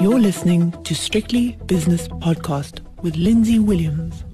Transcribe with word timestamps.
You're 0.00 0.20
listening 0.20 0.70
to 0.84 0.94
Strictly 0.94 1.58
Business 1.66 2.06
Podcast 2.06 2.80
with 3.02 3.16
Lindsay 3.16 3.58
Williams. 3.58 4.24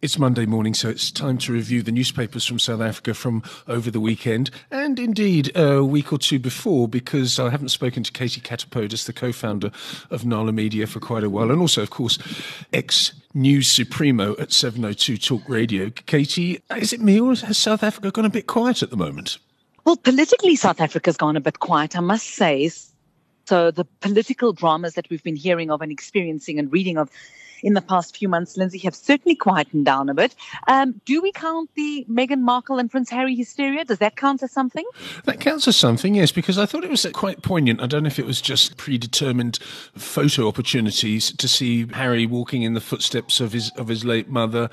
It's 0.00 0.18
Monday 0.18 0.46
morning, 0.46 0.72
so 0.72 0.88
it's 0.88 1.10
time 1.10 1.36
to 1.38 1.52
review 1.52 1.82
the 1.82 1.92
newspapers 1.92 2.46
from 2.46 2.58
South 2.58 2.80
Africa 2.80 3.12
from 3.12 3.42
over 3.68 3.90
the 3.90 4.00
weekend 4.00 4.50
and 4.70 4.98
indeed 4.98 5.54
a 5.54 5.84
week 5.84 6.12
or 6.12 6.18
two 6.18 6.38
before, 6.38 6.88
because 6.88 7.38
I 7.38 7.50
haven't 7.50 7.68
spoken 7.68 8.02
to 8.04 8.12
Katie 8.12 8.40
Katopodis, 8.40 9.04
the 9.04 9.12
co 9.12 9.32
founder 9.32 9.70
of 10.10 10.24
Nala 10.24 10.52
Media, 10.52 10.86
for 10.86 10.98
quite 10.98 11.24
a 11.24 11.28
while, 11.28 11.50
and 11.50 11.60
also, 11.60 11.82
of 11.82 11.90
course, 11.90 12.18
ex 12.72 13.12
News 13.34 13.70
Supremo 13.70 14.34
at 14.38 14.50
702 14.50 15.18
Talk 15.18 15.46
Radio. 15.46 15.90
Katie, 15.90 16.62
is 16.76 16.94
it 16.94 17.00
me 17.00 17.20
or 17.20 17.34
has 17.34 17.58
South 17.58 17.82
Africa 17.82 18.10
gone 18.10 18.24
a 18.24 18.30
bit 18.30 18.46
quiet 18.46 18.82
at 18.82 18.90
the 18.90 18.96
moment? 18.96 19.38
Well, 19.84 19.96
politically, 19.96 20.56
South 20.56 20.80
Africa's 20.80 21.16
gone 21.18 21.36
a 21.36 21.40
bit 21.40 21.58
quiet, 21.58 21.96
I 21.96 22.00
must 22.00 22.26
say. 22.26 22.70
So 23.46 23.70
the 23.70 23.84
political 24.00 24.52
dramas 24.52 24.94
that 24.94 25.08
we've 25.08 25.22
been 25.22 25.36
hearing 25.36 25.70
of 25.70 25.80
and 25.80 25.92
experiencing 25.92 26.58
and 26.58 26.72
reading 26.72 26.98
of 26.98 27.10
in 27.62 27.74
the 27.74 27.80
past 27.82 28.16
few 28.16 28.28
months, 28.28 28.56
Lindsay, 28.56 28.78
have 28.78 28.94
certainly 28.94 29.34
quietened 29.34 29.84
down 29.84 30.08
a 30.08 30.14
bit. 30.14 30.34
Um, 30.68 31.00
do 31.04 31.20
we 31.20 31.32
count 31.32 31.70
the 31.74 32.06
Meghan 32.08 32.40
Markle 32.40 32.78
and 32.78 32.90
Prince 32.90 33.10
Harry 33.10 33.34
hysteria? 33.34 33.84
Does 33.84 33.98
that 33.98 34.16
count 34.16 34.42
as 34.42 34.52
something? 34.52 34.84
That 35.24 35.40
counts 35.40 35.68
as 35.68 35.76
something, 35.76 36.14
yes, 36.14 36.32
because 36.32 36.58
I 36.58 36.66
thought 36.66 36.84
it 36.84 36.90
was 36.90 37.06
quite 37.12 37.42
poignant. 37.42 37.80
I 37.80 37.86
don't 37.86 38.02
know 38.02 38.08
if 38.08 38.18
it 38.18 38.26
was 38.26 38.40
just 38.40 38.76
predetermined 38.76 39.58
photo 39.96 40.48
opportunities 40.48 41.32
to 41.32 41.48
see 41.48 41.86
Harry 41.92 42.26
walking 42.26 42.62
in 42.62 42.74
the 42.74 42.80
footsteps 42.80 43.40
of 43.40 43.52
his 43.52 43.70
of 43.76 43.88
his 43.88 44.04
late 44.04 44.28
mother. 44.28 44.68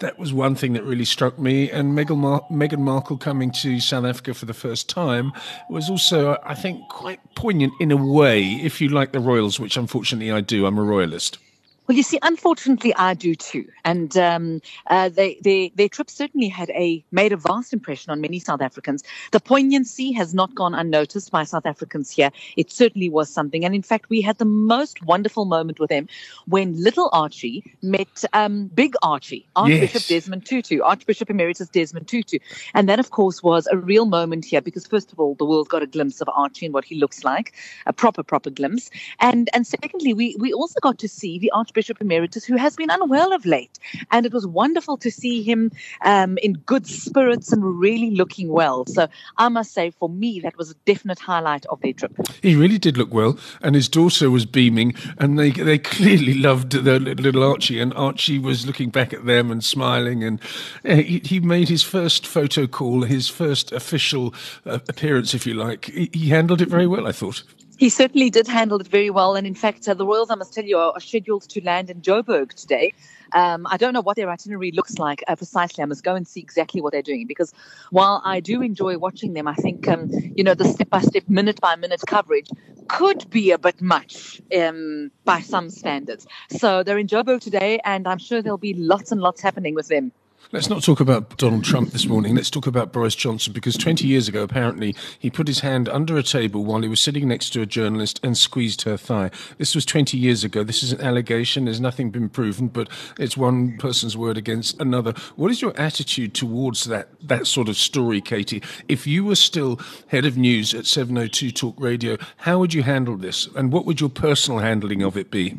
That 0.00 0.18
was 0.18 0.32
one 0.32 0.54
thing 0.54 0.72
that 0.74 0.84
really 0.84 1.04
struck 1.04 1.38
me. 1.38 1.70
And 1.70 1.96
Meghan, 1.96 2.18
Mar- 2.18 2.46
Meghan 2.50 2.80
Markle 2.80 3.16
coming 3.16 3.50
to 3.52 3.80
South 3.80 4.04
Africa 4.04 4.34
for 4.34 4.46
the 4.46 4.54
first 4.54 4.88
time 4.88 5.32
was 5.70 5.88
also, 5.88 6.36
I 6.44 6.54
think, 6.54 6.88
quite 6.88 7.20
poignant 7.34 7.72
in 7.80 7.90
a 7.90 7.96
way, 7.96 8.42
if 8.42 8.80
you 8.80 8.88
like 8.88 9.12
the 9.12 9.20
Royals, 9.20 9.58
which 9.58 9.76
unfortunately 9.76 10.30
I 10.30 10.40
do. 10.40 10.66
I'm 10.66 10.78
a 10.78 10.82
Royalist. 10.82 11.38
Well, 11.86 11.96
you 11.96 12.02
see, 12.02 12.18
unfortunately, 12.22 12.92
I 12.96 13.14
do 13.14 13.36
too, 13.36 13.68
and 13.84 14.16
um, 14.16 14.60
uh, 14.88 15.08
they, 15.08 15.38
they, 15.42 15.70
their 15.76 15.88
trip 15.88 16.10
certainly 16.10 16.48
had 16.48 16.68
a 16.70 17.04
made 17.12 17.32
a 17.32 17.36
vast 17.36 17.72
impression 17.72 18.10
on 18.10 18.20
many 18.20 18.40
South 18.40 18.60
Africans. 18.60 19.04
The 19.30 19.38
poignancy 19.38 20.10
has 20.12 20.34
not 20.34 20.52
gone 20.56 20.74
unnoticed 20.74 21.30
by 21.30 21.44
South 21.44 21.64
Africans 21.64 22.10
here. 22.10 22.32
It 22.56 22.72
certainly 22.72 23.08
was 23.08 23.30
something, 23.30 23.64
and 23.64 23.72
in 23.72 23.82
fact, 23.82 24.10
we 24.10 24.20
had 24.20 24.38
the 24.38 24.44
most 24.44 25.04
wonderful 25.04 25.44
moment 25.44 25.78
with 25.78 25.90
them 25.90 26.08
when 26.46 26.82
little 26.82 27.08
Archie 27.12 27.62
met 27.82 28.24
um, 28.32 28.66
Big 28.66 28.96
Archie, 29.02 29.46
Archbishop 29.54 29.94
yes. 29.94 30.08
Desmond 30.08 30.44
Tutu, 30.44 30.82
Archbishop 30.82 31.30
Emeritus 31.30 31.68
Desmond 31.68 32.08
Tutu, 32.08 32.40
and 32.74 32.88
that, 32.88 32.98
of 32.98 33.10
course, 33.10 33.44
was 33.44 33.68
a 33.68 33.76
real 33.76 34.06
moment 34.06 34.44
here 34.44 34.60
because, 34.60 34.88
first 34.88 35.12
of 35.12 35.20
all, 35.20 35.36
the 35.36 35.44
world 35.44 35.68
got 35.68 35.84
a 35.84 35.86
glimpse 35.86 36.20
of 36.20 36.28
Archie 36.34 36.66
and 36.66 36.74
what 36.74 36.84
he 36.84 36.96
looks 36.96 37.22
like, 37.22 37.52
a 37.86 37.92
proper, 37.92 38.24
proper 38.24 38.50
glimpse, 38.50 38.90
and 39.20 39.48
and 39.54 39.68
secondly, 39.68 40.12
we 40.12 40.34
we 40.40 40.52
also 40.52 40.80
got 40.80 40.98
to 40.98 41.08
see 41.08 41.38
the 41.38 41.48
Archbishop 41.52 41.75
Archbishop 41.76 42.00
Emeritus, 42.00 42.46
who 42.46 42.56
has 42.56 42.74
been 42.74 42.88
unwell 42.88 43.34
of 43.34 43.44
late. 43.44 43.78
And 44.10 44.24
it 44.24 44.32
was 44.32 44.46
wonderful 44.46 44.96
to 44.96 45.10
see 45.10 45.42
him 45.42 45.70
um, 46.06 46.38
in 46.38 46.54
good 46.54 46.86
spirits 46.86 47.52
and 47.52 47.62
really 47.62 48.12
looking 48.12 48.48
well. 48.48 48.86
So 48.86 49.08
I 49.36 49.50
must 49.50 49.74
say, 49.74 49.90
for 49.90 50.08
me, 50.08 50.40
that 50.40 50.56
was 50.56 50.70
a 50.70 50.74
definite 50.86 51.18
highlight 51.18 51.66
of 51.66 51.82
their 51.82 51.92
trip. 51.92 52.16
He 52.40 52.56
really 52.56 52.78
did 52.78 52.96
look 52.96 53.12
well, 53.12 53.38
and 53.60 53.74
his 53.74 53.90
daughter 53.90 54.30
was 54.30 54.46
beaming, 54.46 54.94
and 55.18 55.38
they 55.38 55.50
they 55.50 55.76
clearly 55.76 56.32
loved 56.32 56.72
the 56.72 56.98
little 56.98 57.44
Archie, 57.44 57.78
and 57.78 57.92
Archie 57.92 58.38
was 58.38 58.66
looking 58.66 58.88
back 58.88 59.12
at 59.12 59.26
them 59.26 59.50
and 59.50 59.62
smiling, 59.62 60.24
and 60.24 60.40
uh, 60.82 60.94
he, 60.94 61.20
he, 61.24 61.40
made 61.40 61.68
his 61.68 61.82
first 61.82 62.26
photo 62.26 62.66
call, 62.66 63.02
his 63.02 63.28
first 63.28 63.70
official 63.70 64.32
uh, 64.64 64.78
appearance, 64.88 65.34
if 65.34 65.46
you 65.46 65.52
like. 65.52 65.84
He, 65.84 66.08
he 66.14 66.30
handled 66.30 66.62
it 66.62 66.70
very 66.70 66.86
well, 66.86 67.06
I 67.06 67.12
thought. 67.12 67.42
He 67.78 67.90
certainly 67.90 68.30
did 68.30 68.46
handle 68.48 68.80
it 68.80 68.88
very 68.88 69.10
well. 69.10 69.34
And 69.34 69.46
in 69.46 69.54
fact, 69.54 69.86
uh, 69.86 69.94
the 69.94 70.06
Royals, 70.06 70.30
I 70.30 70.34
must 70.34 70.54
tell 70.54 70.64
you, 70.64 70.78
are, 70.78 70.92
are 70.92 71.00
scheduled 71.00 71.42
to 71.50 71.62
land 71.62 71.90
in 71.90 72.00
Joburg 72.00 72.54
today. 72.54 72.94
Um, 73.32 73.66
I 73.68 73.76
don't 73.76 73.92
know 73.92 74.00
what 74.00 74.16
their 74.16 74.30
itinerary 74.30 74.70
looks 74.70 74.98
like 74.98 75.22
uh, 75.28 75.36
precisely. 75.36 75.82
I 75.82 75.86
must 75.86 76.02
go 76.02 76.14
and 76.14 76.26
see 76.26 76.40
exactly 76.40 76.80
what 76.80 76.92
they're 76.92 77.02
doing 77.02 77.26
because 77.26 77.52
while 77.90 78.22
I 78.24 78.40
do 78.40 78.62
enjoy 78.62 78.96
watching 78.96 79.34
them, 79.34 79.46
I 79.46 79.54
think, 79.54 79.86
um, 79.88 80.10
you 80.34 80.42
know, 80.42 80.54
the 80.54 80.64
step 80.64 80.88
by 80.88 81.02
step, 81.02 81.24
minute 81.28 81.60
by 81.60 81.76
minute 81.76 82.00
coverage 82.06 82.48
could 82.88 83.28
be 83.28 83.50
a 83.50 83.58
bit 83.58 83.82
much 83.82 84.40
um, 84.56 85.10
by 85.24 85.40
some 85.40 85.68
standards. 85.68 86.26
So 86.50 86.82
they're 86.82 86.98
in 86.98 87.08
Joburg 87.08 87.40
today, 87.40 87.80
and 87.84 88.08
I'm 88.08 88.18
sure 88.18 88.40
there'll 88.40 88.58
be 88.58 88.74
lots 88.74 89.12
and 89.12 89.20
lots 89.20 89.42
happening 89.42 89.74
with 89.74 89.88
them. 89.88 90.12
Let's 90.52 90.70
not 90.70 90.84
talk 90.84 91.00
about 91.00 91.36
Donald 91.38 91.64
Trump 91.64 91.90
this 91.90 92.06
morning. 92.06 92.36
Let's 92.36 92.50
talk 92.50 92.68
about 92.68 92.92
Boris 92.92 93.16
Johnson 93.16 93.52
because 93.52 93.76
20 93.76 94.06
years 94.06 94.28
ago, 94.28 94.44
apparently, 94.44 94.94
he 95.18 95.28
put 95.28 95.48
his 95.48 95.60
hand 95.60 95.88
under 95.88 96.16
a 96.16 96.22
table 96.22 96.64
while 96.64 96.82
he 96.82 96.88
was 96.88 97.00
sitting 97.00 97.26
next 97.26 97.50
to 97.50 97.62
a 97.62 97.66
journalist 97.66 98.20
and 98.22 98.38
squeezed 98.38 98.82
her 98.82 98.96
thigh. 98.96 99.32
This 99.58 99.74
was 99.74 99.84
20 99.84 100.16
years 100.16 100.44
ago. 100.44 100.62
This 100.62 100.84
is 100.84 100.92
an 100.92 101.00
allegation. 101.00 101.64
There's 101.64 101.80
nothing 101.80 102.10
been 102.10 102.28
proven, 102.28 102.68
but 102.68 102.88
it's 103.18 103.36
one 103.36 103.76
person's 103.78 104.16
word 104.16 104.38
against 104.38 104.80
another. 104.80 105.14
What 105.34 105.50
is 105.50 105.60
your 105.60 105.78
attitude 105.78 106.32
towards 106.32 106.84
that, 106.84 107.08
that 107.26 107.48
sort 107.48 107.68
of 107.68 107.76
story, 107.76 108.20
Katie? 108.20 108.62
If 108.88 109.04
you 109.04 109.24
were 109.24 109.34
still 109.34 109.80
head 110.06 110.24
of 110.24 110.36
news 110.36 110.74
at 110.74 110.86
702 110.86 111.50
Talk 111.50 111.74
Radio, 111.78 112.18
how 112.36 112.60
would 112.60 112.72
you 112.72 112.84
handle 112.84 113.16
this? 113.16 113.48
And 113.56 113.72
what 113.72 113.84
would 113.84 114.00
your 114.00 114.10
personal 114.10 114.60
handling 114.60 115.02
of 115.02 115.16
it 115.16 115.30
be? 115.32 115.56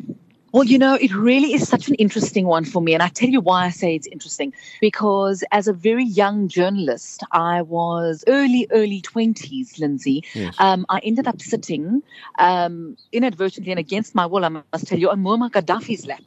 Well, 0.52 0.64
you 0.64 0.78
know, 0.78 0.94
it 0.94 1.14
really 1.14 1.52
is 1.52 1.68
such 1.68 1.88
an 1.88 1.94
interesting 1.96 2.46
one 2.46 2.64
for 2.64 2.80
me. 2.80 2.94
And 2.94 3.02
I 3.02 3.08
tell 3.08 3.28
you 3.28 3.40
why 3.40 3.66
I 3.66 3.70
say 3.70 3.94
it's 3.94 4.06
interesting. 4.06 4.54
Because 4.80 5.44
as 5.52 5.68
a 5.68 5.72
very 5.72 6.04
young 6.04 6.48
journalist, 6.48 7.22
I 7.32 7.62
was 7.62 8.24
early, 8.26 8.66
early 8.70 9.02
20s, 9.02 9.78
Lindsay. 9.78 10.24
Yes. 10.34 10.54
Um, 10.58 10.86
I 10.88 11.00
ended 11.00 11.28
up 11.28 11.40
sitting 11.42 12.02
um, 12.38 12.96
inadvertently 13.12 13.72
and 13.72 13.78
against 13.78 14.14
my 14.14 14.24
will, 14.24 14.44
I 14.44 14.48
must 14.48 14.86
tell 14.86 14.98
you, 14.98 15.10
on 15.10 15.22
Muammar 15.22 15.50
Gaddafi's 15.50 16.06
lap. 16.06 16.22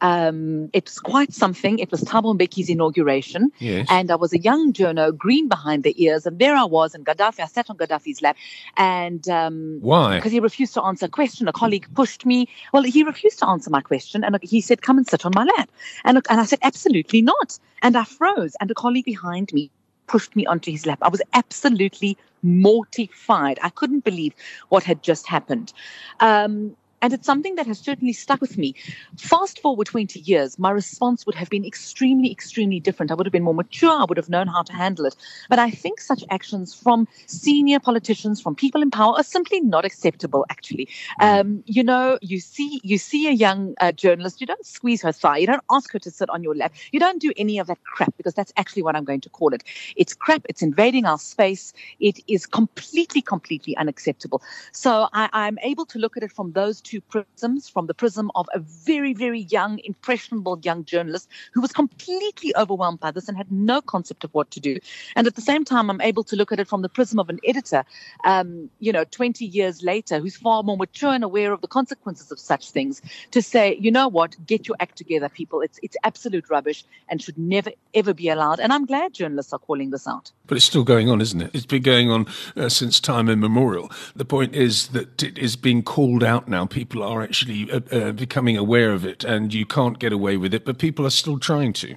Um, 0.00 0.68
it 0.74 0.84
was 0.84 0.98
quite 0.98 1.32
something. 1.32 1.78
It 1.78 1.90
was 1.90 2.02
Thabo 2.02 2.36
Mbeki's 2.36 2.68
inauguration. 2.68 3.50
Yes. 3.58 3.86
And 3.88 4.10
I 4.10 4.16
was 4.16 4.34
a 4.34 4.38
young 4.38 4.74
journo, 4.74 5.16
green 5.16 5.48
behind 5.48 5.82
the 5.82 5.94
ears. 6.04 6.26
And 6.26 6.38
there 6.38 6.54
I 6.54 6.64
was, 6.64 6.94
and 6.94 7.06
Gaddafi, 7.06 7.40
I 7.40 7.46
sat 7.46 7.70
on 7.70 7.78
Gaddafi's 7.78 8.20
lap. 8.20 8.36
And 8.76 9.26
um, 9.28 9.78
why? 9.80 10.16
Because 10.16 10.32
he 10.32 10.40
refused 10.40 10.74
to 10.74 10.82
answer 10.82 11.06
a 11.06 11.08
question. 11.08 11.48
A 11.48 11.52
colleague 11.52 11.86
pushed 11.94 12.26
me. 12.26 12.48
Well, 12.72 12.82
he 12.82 13.02
refused 13.02 13.38
to 13.38 13.46
answer 13.46 13.53
answer 13.54 13.70
my 13.70 13.80
question. 13.80 14.24
And 14.24 14.38
he 14.42 14.60
said, 14.60 14.82
Come 14.82 14.98
and 14.98 15.06
sit 15.06 15.24
on 15.24 15.32
my 15.34 15.44
lap. 15.44 15.70
And, 16.04 16.20
and 16.28 16.40
I 16.40 16.44
said, 16.44 16.58
Absolutely 16.62 17.22
not. 17.22 17.58
And 17.82 17.96
I 17.96 18.04
froze. 18.04 18.54
And 18.60 18.70
a 18.70 18.74
colleague 18.74 19.06
behind 19.06 19.52
me 19.52 19.70
pushed 20.06 20.36
me 20.36 20.44
onto 20.46 20.70
his 20.70 20.86
lap. 20.86 20.98
I 21.02 21.08
was 21.08 21.22
absolutely 21.32 22.16
mortified. 22.42 23.58
I 23.62 23.70
couldn't 23.70 24.04
believe 24.04 24.34
what 24.68 24.84
had 24.84 25.02
just 25.02 25.26
happened. 25.26 25.72
Um, 26.20 26.76
and 27.04 27.12
it's 27.12 27.26
something 27.26 27.56
that 27.56 27.66
has 27.66 27.78
certainly 27.78 28.14
stuck 28.14 28.40
with 28.40 28.56
me. 28.56 28.74
Fast 29.18 29.60
forward 29.60 29.88
20 29.88 30.20
years, 30.20 30.58
my 30.58 30.70
response 30.70 31.26
would 31.26 31.34
have 31.34 31.50
been 31.50 31.62
extremely, 31.62 32.32
extremely 32.32 32.80
different. 32.80 33.12
I 33.12 33.14
would 33.14 33.26
have 33.26 33.32
been 33.32 33.42
more 33.42 33.52
mature. 33.52 33.92
I 33.92 34.06
would 34.08 34.16
have 34.16 34.30
known 34.30 34.46
how 34.46 34.62
to 34.62 34.72
handle 34.72 35.04
it. 35.04 35.14
But 35.50 35.58
I 35.58 35.70
think 35.70 36.00
such 36.00 36.24
actions 36.30 36.72
from 36.72 37.06
senior 37.26 37.78
politicians, 37.78 38.40
from 38.40 38.54
people 38.54 38.80
in 38.80 38.90
power, 38.90 39.12
are 39.18 39.22
simply 39.22 39.60
not 39.60 39.84
acceptable. 39.84 40.46
Actually, 40.48 40.88
um, 41.20 41.62
you 41.66 41.84
know, 41.84 42.18
you 42.22 42.40
see, 42.40 42.80
you 42.82 42.96
see 42.96 43.28
a 43.28 43.32
young 43.32 43.74
uh, 43.82 43.92
journalist, 43.92 44.40
you 44.40 44.46
don't 44.46 44.64
squeeze 44.64 45.02
her 45.02 45.12
thigh, 45.12 45.36
you 45.36 45.46
don't 45.46 45.62
ask 45.70 45.92
her 45.92 45.98
to 45.98 46.10
sit 46.10 46.30
on 46.30 46.42
your 46.42 46.54
lap, 46.54 46.72
you 46.90 46.98
don't 46.98 47.20
do 47.20 47.34
any 47.36 47.58
of 47.58 47.66
that 47.66 47.84
crap 47.84 48.16
because 48.16 48.32
that's 48.32 48.54
actually 48.56 48.80
what 48.80 48.96
I'm 48.96 49.04
going 49.04 49.20
to 49.20 49.28
call 49.28 49.52
it. 49.52 49.62
It's 49.94 50.14
crap. 50.14 50.40
It's 50.48 50.62
invading 50.62 51.04
our 51.04 51.18
space. 51.18 51.74
It 52.00 52.18
is 52.28 52.46
completely, 52.46 53.20
completely 53.20 53.76
unacceptable. 53.76 54.42
So 54.72 55.08
I, 55.12 55.28
I'm 55.34 55.58
able 55.58 55.84
to 55.84 55.98
look 55.98 56.16
at 56.16 56.22
it 56.22 56.32
from 56.32 56.52
those 56.52 56.80
two 56.80 56.93
two 56.94 57.00
prisms 57.00 57.68
from 57.68 57.86
the 57.86 57.94
prism 57.94 58.30
of 58.36 58.48
a 58.54 58.60
very, 58.60 59.14
very 59.14 59.40
young, 59.40 59.80
impressionable 59.82 60.60
young 60.62 60.84
journalist 60.84 61.28
who 61.52 61.60
was 61.60 61.72
completely 61.72 62.54
overwhelmed 62.56 63.00
by 63.00 63.10
this 63.10 63.26
and 63.26 63.36
had 63.36 63.50
no 63.50 63.80
concept 63.80 64.22
of 64.22 64.32
what 64.32 64.48
to 64.52 64.60
do. 64.60 64.78
And 65.16 65.26
at 65.26 65.34
the 65.34 65.40
same 65.40 65.64
time, 65.64 65.90
I'm 65.90 66.00
able 66.00 66.22
to 66.24 66.36
look 66.36 66.52
at 66.52 66.60
it 66.60 66.68
from 66.68 66.82
the 66.82 66.88
prism 66.88 67.18
of 67.18 67.28
an 67.30 67.40
editor, 67.44 67.84
um, 68.24 68.70
you 68.78 68.92
know, 68.92 69.02
20 69.04 69.44
years 69.44 69.82
later, 69.82 70.20
who's 70.20 70.36
far 70.36 70.62
more 70.62 70.76
mature 70.76 71.12
and 71.12 71.24
aware 71.24 71.52
of 71.52 71.62
the 71.62 71.66
consequences 71.66 72.30
of 72.30 72.38
such 72.38 72.70
things 72.70 73.02
to 73.32 73.42
say, 73.42 73.76
you 73.80 73.90
know 73.90 74.06
what, 74.06 74.36
get 74.46 74.68
your 74.68 74.76
act 74.78 74.96
together, 74.96 75.28
people. 75.28 75.62
It's, 75.62 75.80
it's 75.82 75.96
absolute 76.04 76.48
rubbish 76.48 76.84
and 77.08 77.20
should 77.20 77.36
never, 77.36 77.72
ever 77.94 78.14
be 78.14 78.28
allowed. 78.28 78.60
And 78.60 78.72
I'm 78.72 78.86
glad 78.86 79.14
journalists 79.14 79.52
are 79.52 79.58
calling 79.58 79.90
this 79.90 80.06
out. 80.06 80.30
But 80.46 80.58
it's 80.58 80.66
still 80.66 80.84
going 80.84 81.10
on, 81.10 81.20
isn't 81.20 81.40
it? 81.40 81.50
It's 81.54 81.66
been 81.66 81.82
going 81.82 82.10
on 82.10 82.26
uh, 82.56 82.68
since 82.68 83.00
time 83.00 83.28
immemorial. 83.28 83.90
The 84.14 84.24
point 84.24 84.54
is 84.54 84.88
that 84.88 85.24
it 85.24 85.38
is 85.38 85.56
being 85.56 85.82
called 85.82 86.22
out 86.22 86.46
now. 86.46 86.66
People 86.74 87.04
are 87.04 87.22
actually 87.22 87.70
uh, 87.70 87.80
uh, 87.92 88.10
becoming 88.10 88.56
aware 88.56 88.90
of 88.90 89.06
it, 89.06 89.22
and 89.22 89.54
you 89.54 89.64
can't 89.64 89.96
get 90.00 90.12
away 90.12 90.36
with 90.36 90.52
it, 90.52 90.64
but 90.64 90.76
people 90.78 91.06
are 91.06 91.10
still 91.22 91.38
trying 91.38 91.72
to. 91.74 91.94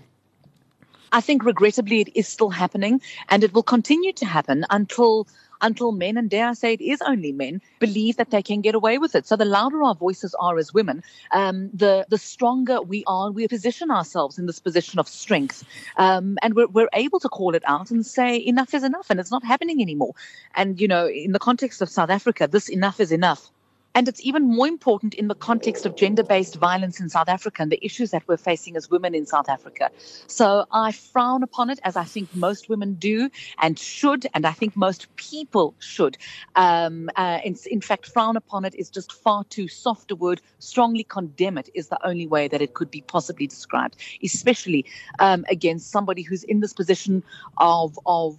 I 1.11 1.19
think 1.19 1.43
regrettably 1.43 2.01
it 2.01 2.11
is 2.13 2.27
still 2.27 2.51
happening, 2.51 3.01
and 3.29 3.43
it 3.43 3.55
will 3.55 3.63
continue 3.63 4.13
to 4.13 4.25
happen 4.25 4.65
until 4.69 5.27
until 5.61 5.91
men, 5.91 6.15
and 6.15 6.29
dare 6.29 6.49
I 6.49 6.53
say 6.53 6.73
it 6.73 6.81
is 6.81 7.01
only 7.01 7.31
men, 7.31 7.59
believe 7.79 8.17
that 8.17 8.29
they 8.29 8.43
can 8.43 8.61
get 8.61 8.75
away 8.75 8.99
with 8.99 9.15
it. 9.15 9.25
So 9.25 9.35
the 9.35 9.45
louder 9.45 9.81
our 9.81 9.95
voices 9.95 10.35
are 10.39 10.59
as 10.59 10.75
women, 10.75 11.01
um, 11.31 11.71
the 11.73 12.05
the 12.09 12.19
stronger 12.19 12.79
we 12.79 13.03
are. 13.07 13.31
We 13.31 13.47
position 13.47 13.89
ourselves 13.89 14.37
in 14.37 14.45
this 14.45 14.59
position 14.59 14.99
of 14.99 15.07
strength, 15.07 15.63
um, 15.97 16.37
and 16.43 16.53
we're, 16.53 16.67
we're 16.67 16.89
able 16.93 17.19
to 17.21 17.29
call 17.29 17.55
it 17.55 17.63
out 17.65 17.89
and 17.89 18.05
say 18.05 18.37
enough 18.45 18.75
is 18.75 18.83
enough, 18.83 19.09
and 19.09 19.19
it's 19.19 19.31
not 19.31 19.43
happening 19.43 19.81
anymore. 19.81 20.13
And 20.53 20.79
you 20.79 20.87
know, 20.87 21.07
in 21.07 21.31
the 21.31 21.39
context 21.39 21.81
of 21.81 21.89
South 21.89 22.11
Africa, 22.11 22.47
this 22.47 22.69
enough 22.69 22.99
is 22.99 23.11
enough 23.11 23.49
And 23.97 24.07
it's 24.07 24.23
even 24.23 24.43
more 24.43 24.67
important 24.67 25.15
in 25.15 25.27
the 25.27 25.33
context 25.33 25.83
of 25.83 25.95
gender 25.95 26.21
based 26.21 26.57
violence 26.57 26.99
in 26.99 27.09
South 27.09 27.27
Africa 27.27 27.63
and 27.63 27.71
the 27.71 27.83
issues 27.83 28.11
that 28.11 28.21
we're 28.27 28.37
facing 28.37 28.77
as 28.77 28.91
women 28.91 29.15
in 29.15 29.25
South 29.25 29.49
Africa. 29.49 29.89
So 30.27 30.67
I 30.71 30.91
frown 30.91 31.41
upon 31.41 31.71
it, 31.71 31.79
as 31.83 31.97
I 31.97 32.03
think 32.03 32.29
most 32.35 32.69
women 32.69 32.93
do 32.93 33.31
and 33.59 33.79
should, 33.79 34.27
and 34.35 34.45
I 34.45 34.51
think 34.51 34.75
most 34.77 35.07
people 35.15 35.73
should. 35.79 36.15
Um, 36.55 37.09
uh, 37.15 37.39
in, 37.43 37.55
in 37.71 37.81
fact, 37.81 38.05
frown 38.05 38.37
upon 38.37 38.65
it 38.65 38.75
is 38.75 38.91
just 38.91 39.11
far 39.11 39.43
too 39.45 39.67
soft 39.67 40.11
a 40.11 40.15
word. 40.15 40.43
Strongly 40.59 41.03
condemn 41.03 41.57
it 41.57 41.67
is 41.73 41.87
the 41.87 41.97
only 42.05 42.27
way 42.27 42.47
that 42.47 42.61
it 42.61 42.75
could 42.75 42.91
be 42.91 43.01
possibly 43.01 43.47
described, 43.47 43.95
especially 44.23 44.85
um, 45.17 45.43
against 45.49 45.89
somebody 45.89 46.21
who's 46.21 46.43
in 46.43 46.59
this 46.59 46.73
position 46.73 47.23
of, 47.57 47.97
of 48.05 48.37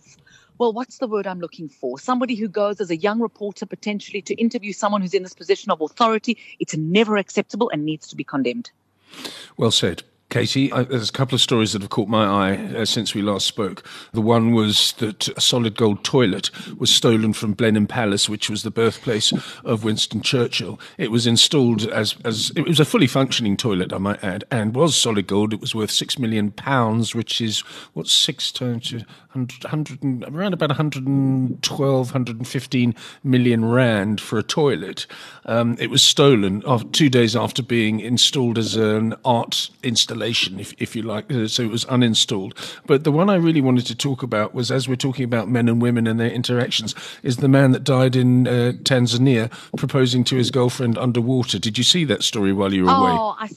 well, 0.58 0.72
what's 0.72 0.98
the 0.98 1.06
word 1.06 1.26
I'm 1.26 1.40
looking 1.40 1.68
for? 1.68 1.98
Somebody 1.98 2.34
who 2.34 2.48
goes 2.48 2.80
as 2.80 2.90
a 2.90 2.96
young 2.96 3.20
reporter 3.20 3.64
potentially 3.64 4.22
to 4.22 4.34
interview 4.34 4.72
someone 4.72 5.00
who's 5.00 5.14
in 5.14 5.22
this 5.22 5.34
position 5.34 5.70
of 5.70 5.80
authority. 5.80 6.36
It's 6.58 6.76
never 6.76 7.16
acceptable 7.16 7.70
and 7.70 7.84
needs 7.84 8.08
to 8.08 8.16
be 8.16 8.24
condemned. 8.24 8.70
Well 9.56 9.70
said. 9.70 10.02
Katie, 10.30 10.70
I, 10.72 10.82
there's 10.82 11.08
a 11.08 11.12
couple 11.12 11.36
of 11.36 11.40
stories 11.40 11.72
that 11.72 11.80
have 11.80 11.90
caught 11.90 12.08
my 12.08 12.26
eye 12.26 12.56
uh, 12.74 12.84
since 12.84 13.14
we 13.14 13.22
last 13.22 13.46
spoke. 13.46 13.82
The 14.12 14.20
one 14.20 14.52
was 14.52 14.92
that 14.98 15.28
a 15.28 15.40
solid 15.40 15.74
gold 15.74 16.04
toilet 16.04 16.50
was 16.78 16.94
stolen 16.94 17.32
from 17.32 17.54
Blenheim 17.54 17.86
Palace, 17.86 18.28
which 18.28 18.50
was 18.50 18.62
the 18.62 18.70
birthplace 18.70 19.32
of 19.64 19.84
Winston 19.84 20.20
Churchill. 20.20 20.78
It 20.98 21.10
was 21.10 21.26
installed 21.26 21.86
as, 21.88 22.14
as 22.26 22.52
it 22.54 22.68
was 22.68 22.78
a 22.78 22.84
fully 22.84 23.06
functioning 23.06 23.56
toilet, 23.56 23.90
I 23.90 23.96
might 23.96 24.22
add, 24.22 24.44
and 24.50 24.74
was 24.74 24.94
solid 24.94 25.28
gold. 25.28 25.54
It 25.54 25.62
was 25.62 25.74
worth 25.74 25.90
six 25.90 26.18
million 26.18 26.50
pounds, 26.50 27.14
which 27.14 27.40
is 27.40 27.60
what's 27.94 28.12
six 28.12 28.52
times 28.52 28.92
100, 28.92 29.64
100 29.64 30.34
around 30.34 30.52
about 30.52 30.68
112, 30.68 32.06
115 32.06 32.94
million 33.24 33.64
rand 33.64 34.20
for 34.20 34.38
a 34.38 34.42
toilet. 34.42 35.06
Um, 35.46 35.78
it 35.80 35.88
was 35.88 36.02
stolen 36.02 36.62
two 36.92 37.08
days 37.08 37.34
after 37.34 37.62
being 37.62 38.00
installed 38.00 38.58
as 38.58 38.76
an 38.76 39.14
art 39.24 39.70
installation 39.82 40.17
installation, 40.22 40.60
if, 40.60 40.74
if 40.78 40.96
you 40.96 41.02
like. 41.02 41.30
Uh, 41.32 41.48
so 41.48 41.62
it 41.62 41.70
was 41.70 41.84
uninstalled. 41.86 42.52
But 42.86 43.04
the 43.04 43.12
one 43.12 43.30
I 43.30 43.36
really 43.36 43.60
wanted 43.60 43.86
to 43.86 43.94
talk 43.94 44.22
about 44.22 44.54
was, 44.54 44.70
as 44.70 44.88
we're 44.88 44.96
talking 44.96 45.24
about 45.24 45.48
men 45.48 45.68
and 45.68 45.80
women 45.80 46.06
and 46.06 46.18
their 46.18 46.30
interactions, 46.30 46.94
is 47.22 47.38
the 47.38 47.48
man 47.48 47.72
that 47.72 47.84
died 47.84 48.16
in 48.16 48.46
uh, 48.46 48.72
Tanzania 48.82 49.50
proposing 49.76 50.24
to 50.24 50.36
his 50.36 50.50
girlfriend 50.50 50.98
underwater. 50.98 51.58
Did 51.58 51.78
you 51.78 51.84
see 51.84 52.04
that 52.04 52.22
story 52.22 52.52
while 52.52 52.72
you 52.72 52.84
were 52.84 52.90
oh, 52.90 53.02
away? 53.02 53.12
Oh, 53.12 53.36
I, 53.38 53.48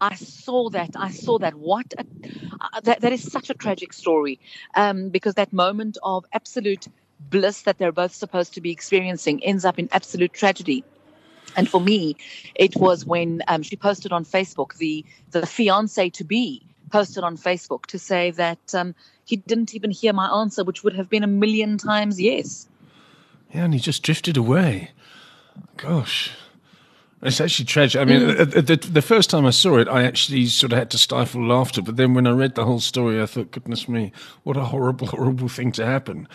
I 0.00 0.14
saw 0.16 0.70
that. 0.70 0.90
I 0.96 1.10
saw 1.10 1.38
that. 1.38 1.54
What 1.54 1.94
a, 1.98 2.04
uh, 2.60 2.80
that, 2.80 3.00
that 3.00 3.12
is 3.12 3.30
such 3.30 3.50
a 3.50 3.54
tragic 3.54 3.92
story 3.92 4.40
um, 4.74 5.08
because 5.08 5.34
that 5.34 5.52
moment 5.52 5.98
of 6.02 6.24
absolute 6.32 6.88
bliss 7.30 7.62
that 7.62 7.78
they're 7.78 7.92
both 7.92 8.12
supposed 8.12 8.52
to 8.54 8.60
be 8.60 8.72
experiencing 8.72 9.42
ends 9.44 9.64
up 9.64 9.78
in 9.78 9.88
absolute 9.92 10.32
tragedy. 10.32 10.84
And 11.56 11.68
for 11.68 11.80
me, 11.80 12.16
it 12.54 12.76
was 12.76 13.04
when 13.04 13.42
um, 13.48 13.62
she 13.62 13.76
posted 13.76 14.12
on 14.12 14.24
Facebook, 14.24 14.76
the, 14.76 15.04
the 15.30 15.46
fiance 15.46 16.10
to 16.10 16.24
be 16.24 16.62
posted 16.90 17.24
on 17.24 17.36
Facebook 17.36 17.86
to 17.86 17.98
say 17.98 18.30
that 18.32 18.74
um, 18.74 18.94
he 19.24 19.36
didn't 19.36 19.74
even 19.74 19.90
hear 19.90 20.12
my 20.12 20.28
answer, 20.28 20.64
which 20.64 20.84
would 20.84 20.94
have 20.94 21.08
been 21.08 21.24
a 21.24 21.28
million 21.28 21.78
times 21.78 22.20
yes. 22.20 22.68
Yeah, 23.52 23.64
and 23.64 23.74
he 23.74 23.80
just 23.80 24.02
drifted 24.02 24.36
away. 24.36 24.90
Gosh. 25.76 26.32
It's 27.22 27.40
actually 27.40 27.66
tragic. 27.66 28.00
I 28.00 28.04
mean, 28.04 28.20
mm. 28.20 28.66
the, 28.66 28.76
the, 28.76 29.02
first 29.02 29.30
time 29.30 29.46
I 29.46 29.50
saw 29.50 29.78
it, 29.78 29.86
I 29.86 30.02
actually 30.02 30.46
sort 30.46 30.72
of 30.72 30.78
had 30.78 30.90
to 30.90 30.98
stifle 30.98 31.46
laughter. 31.46 31.80
But 31.80 31.96
then 31.96 32.14
when 32.14 32.26
I 32.26 32.32
read 32.32 32.56
the 32.56 32.64
whole 32.64 32.80
story, 32.80 33.22
I 33.22 33.26
thought, 33.26 33.52
goodness 33.52 33.88
me, 33.88 34.10
what 34.42 34.56
a 34.56 34.64
horrible, 34.64 35.06
horrible 35.18 35.48
thing 35.48 35.70
to 35.72 35.86
happen. 35.86 36.26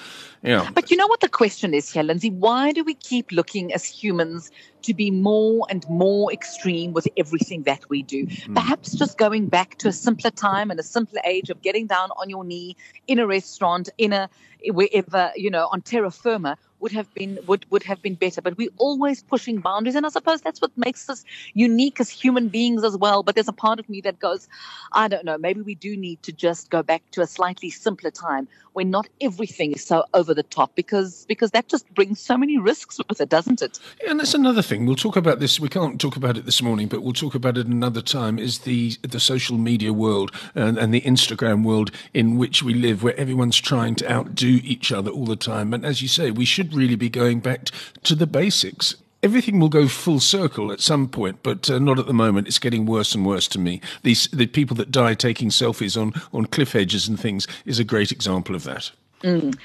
Yeah. 0.44 0.70
But 0.74 0.90
you 0.90 0.96
know 0.96 1.08
what 1.08 1.20
the 1.20 1.28
question 1.28 1.74
is 1.74 1.92
here, 1.92 2.04
Lindsay? 2.04 2.30
Why 2.30 2.72
do 2.72 2.86
we 2.86 2.94
keep 2.94 3.34
looking 3.34 3.74
as 3.74 3.84
humans 3.84 4.50
to 4.84 4.94
be 4.94 5.12
more 5.12 5.68
and 5.70 5.86
more 5.90 6.32
extreme 6.32 6.94
with 6.94 7.06
everything 7.18 7.64
that 7.64 7.90
we 7.90 8.02
do? 8.02 8.26
Mm. 8.26 8.56
Perhaps 8.56 8.94
just 8.94 9.18
going 9.18 9.48
back 9.48 9.78
to 9.80 9.90
a 9.90 9.94
simpler 9.94 10.32
time 10.32 10.72
and 10.72 10.80
a 10.80 10.84
simpler 10.84 11.20
age 11.26 11.50
of 11.50 11.62
getting 11.62 11.88
down 11.88 12.12
on 12.16 12.30
your 12.30 12.46
knee 12.46 12.78
in 13.08 13.20
a 13.20 13.28
restaurant, 13.28 13.90
in 13.98 14.14
a 14.14 14.30
wherever, 14.68 15.32
you 15.36 15.50
know, 15.50 15.68
on 15.72 15.82
terra 15.82 16.12
firma 16.12 16.58
would 16.80 16.92
have 16.92 17.12
been 17.14 17.40
would 17.48 17.66
would 17.72 17.84
have 17.84 18.02
been 18.02 18.16
better. 18.16 18.42
But 18.42 18.58
we're 18.58 18.70
always 18.78 19.24
pushing 19.24 19.60
boundaries, 19.60 19.96
and 19.96 20.06
I 20.06 20.10
suppose 20.10 20.42
that's 20.42 20.62
what 20.62 20.72
makes 20.78 21.10
us 21.10 21.24
unique 21.54 22.00
as 22.00 22.10
human 22.10 22.48
beings 22.50 22.84
as 22.84 22.98
well. 22.98 23.24
But 23.24 23.36
there's 23.36 23.48
a 23.48 23.54
part 23.54 23.80
of 23.80 23.90
me 23.90 24.02
that 24.02 24.20
goes, 24.20 24.48
I 24.92 25.08
don't 25.08 25.26
know, 25.26 25.38
maybe 25.38 25.62
we 25.62 25.76
do 25.76 25.98
need 25.98 26.22
to 26.24 26.32
just 26.32 26.70
go 26.70 26.84
back 26.84 27.04
to 27.12 27.22
a 27.22 27.28
slightly 27.28 27.70
simpler 27.70 28.12
time 28.12 28.48
when 28.74 28.92
not 28.92 29.08
everything 29.22 29.72
is 29.72 29.84
so 29.84 30.06
over 30.14 30.36
the 30.36 30.44
top, 30.44 30.76
because 30.76 31.26
because 31.28 31.50
that 31.52 31.68
just 31.68 31.92
brings 31.96 32.20
so 32.20 32.38
many 32.38 32.60
risks 32.60 33.00
with 33.10 33.20
it, 33.20 33.28
doesn't 33.28 33.62
it? 33.62 33.80
And 34.08 34.20
that's 34.20 34.36
another 34.36 34.62
thing. 34.62 34.86
We'll 34.86 34.96
talk 34.96 35.16
about 35.16 35.40
this. 35.40 35.60
We 35.60 35.70
can't 35.70 36.00
talk 36.00 36.16
about 36.16 36.38
it 36.38 36.46
this 36.46 36.62
morning, 36.62 36.88
but 36.88 37.02
we'll 37.02 37.14
talk 37.14 37.34
about 37.34 37.58
it 37.58 37.66
another 37.66 38.02
time. 38.02 38.38
Is 38.38 38.60
the 38.60 38.92
the 39.02 39.20
social 39.20 39.58
media 39.58 39.94
world 39.94 40.32
and, 40.54 40.78
and 40.78 40.94
the 40.94 41.02
Instagram 41.02 41.64
world 41.64 41.90
in 42.14 42.38
which 42.38 42.62
we 42.62 42.76
live, 42.76 43.02
where 43.02 43.20
everyone's 43.20 43.58
trying 43.58 43.96
to 43.96 44.12
outdo 44.12 44.60
each 44.64 44.92
other 44.92 45.10
all 45.10 45.26
the 45.26 45.36
time. 45.36 45.74
And 45.74 45.84
as 45.84 46.04
you 46.04 46.08
say, 46.08 46.30
we 46.30 46.46
should 46.46 46.67
should 46.68 46.76
really 46.76 46.96
be 46.96 47.10
going 47.10 47.40
back 47.40 47.70
to 48.04 48.14
the 48.14 48.28
basics. 48.28 48.96
Everything 49.24 49.60
will 49.60 49.70
go 49.70 49.88
full 49.88 50.20
circle 50.20 50.72
at 50.72 50.82
some 50.82 51.08
point, 51.08 51.40
but 51.42 51.70
uh, 51.70 51.80
not 51.80 51.98
at 51.98 52.08
the 52.08 52.14
moment. 52.14 52.48
It's 52.48 52.60
getting 52.60 52.86
worse 52.86 53.16
and 53.16 53.26
worse 53.26 53.48
to 53.50 53.60
me. 53.60 53.82
These 54.04 54.28
the 54.28 54.48
people 54.48 54.76
that 54.76 54.92
die 54.92 55.14
taking 55.14 55.50
selfies 55.50 56.00
on 56.00 56.14
on 56.34 56.46
cliff 56.46 56.76
edges 56.76 57.08
and 57.08 57.20
things 57.20 57.48
is 57.66 57.80
a 57.80 57.84
great 57.84 58.12
example 58.12 58.54
of 58.54 58.64
that. 58.66 58.92
Mm, 59.24 59.58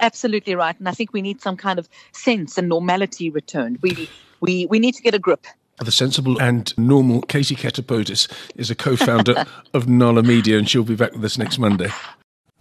absolutely 0.00 0.54
right, 0.54 0.78
and 0.78 0.88
I 0.88 0.92
think 0.92 1.12
we 1.12 1.20
need 1.20 1.42
some 1.42 1.56
kind 1.56 1.78
of 1.78 1.88
sense 2.12 2.56
and 2.56 2.68
normality 2.68 3.30
returned. 3.30 3.78
We 3.82 4.08
we 4.40 4.66
we 4.66 4.78
need 4.78 4.94
to 4.94 5.02
get 5.02 5.14
a 5.14 5.18
grip 5.18 5.46
the 5.82 5.90
sensible 5.90 6.40
and 6.40 6.72
normal 6.78 7.20
Katie 7.22 7.56
Katopodis 7.56 8.32
is 8.54 8.70
a 8.70 8.76
co-founder 8.76 9.44
of 9.74 9.88
Nala 9.88 10.22
Media, 10.22 10.56
and 10.56 10.70
she'll 10.70 10.84
be 10.84 10.94
back 10.94 11.12
with 11.12 11.24
us 11.24 11.36
next 11.36 11.58
Monday. 11.58 11.90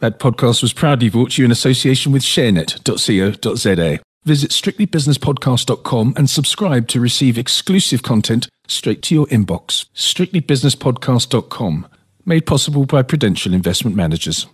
That 0.03 0.19
podcast 0.19 0.61
was 0.61 0.73
proudly 0.73 1.09
brought 1.09 1.31
to 1.31 1.41
you 1.41 1.45
in 1.45 1.51
association 1.51 2.11
with 2.11 2.23
sharenet.co.za. 2.23 4.01
Visit 4.25 4.51
strictlybusinesspodcast.com 4.51 6.13
and 6.17 6.29
subscribe 6.29 6.89
to 6.89 6.99
receive 6.99 7.37
exclusive 7.37 8.03
content 8.03 8.49
straight 8.67 9.01
to 9.03 9.15
your 9.15 9.27
inbox. 9.27 9.85
Strictlybusinesspodcast.com, 9.95 11.87
made 12.25 12.45
possible 12.45 12.85
by 12.85 13.01
Prudential 13.01 13.53
Investment 13.53 13.95
Managers. 13.95 14.45